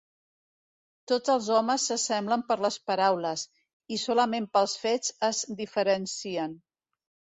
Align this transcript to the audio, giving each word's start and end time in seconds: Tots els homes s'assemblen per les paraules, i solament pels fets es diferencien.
Tots 1.11 1.31
els 1.33 1.49
homes 1.57 1.83
s'assemblen 1.89 2.43
per 2.49 2.57
les 2.67 2.77
paraules, 2.91 3.43
i 3.97 4.01
solament 4.05 4.49
pels 4.57 4.77
fets 4.87 5.15
es 5.29 5.43
diferencien. 5.61 6.61